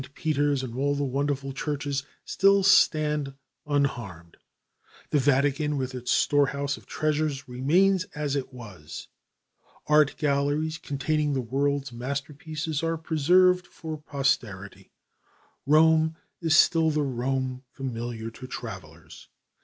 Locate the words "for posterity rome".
13.67-16.15